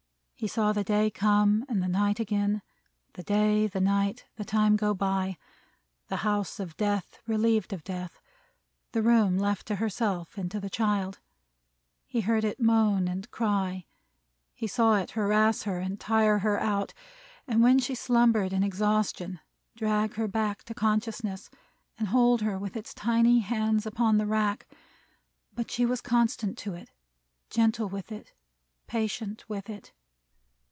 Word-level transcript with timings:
He 0.33 0.47
saw 0.47 0.73
the 0.73 0.83
day 0.83 1.11
come, 1.11 1.65
and 1.69 1.83
the 1.83 1.87
night 1.87 2.19
again; 2.19 2.63
the 3.13 3.21
day, 3.21 3.67
the 3.67 3.79
night; 3.79 4.25
the 4.37 4.43
time 4.43 4.75
go 4.75 4.91
by; 4.95 5.37
the 6.07 6.15
house 6.25 6.59
of 6.59 6.75
death 6.77 7.19
relieved 7.27 7.71
of 7.73 7.83
death; 7.83 8.19
the 8.91 9.03
room 9.03 9.37
left 9.37 9.67
to 9.67 9.75
herself 9.75 10.39
and 10.39 10.49
to 10.49 10.59
the 10.59 10.67
child; 10.67 11.19
he 12.07 12.21
heard 12.21 12.43
it 12.43 12.59
moan 12.59 13.07
and 13.07 13.29
cry; 13.29 13.85
he 14.55 14.65
saw 14.65 14.95
it 14.95 15.11
harass 15.11 15.61
her, 15.61 15.77
and 15.77 15.99
tire 15.99 16.39
her 16.39 16.59
out, 16.59 16.91
and 17.45 17.61
when 17.61 17.77
she 17.77 17.93
slumbered 17.93 18.51
in 18.51 18.63
exhaustion, 18.63 19.39
drag 19.75 20.15
her 20.15 20.27
back 20.27 20.63
to 20.63 20.73
consciousness, 20.73 21.51
and 21.99 22.07
hold 22.07 22.41
her 22.41 22.57
with 22.57 22.75
its 22.75 22.95
little 23.05 23.41
hands 23.41 23.85
upon 23.85 24.17
the 24.17 24.25
rack; 24.25 24.65
but 25.53 25.69
she 25.69 25.85
was 25.85 26.01
constant 26.01 26.57
to 26.57 26.73
it, 26.73 26.89
gentle 27.51 27.87
with 27.89 28.11
it, 28.11 28.33
patient 28.87 29.47
with 29.47 29.69
it. 29.69 29.93